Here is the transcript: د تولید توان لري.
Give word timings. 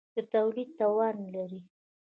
د 0.15 0.17
تولید 0.33 0.69
توان 0.79 1.15
لري. 1.35 1.61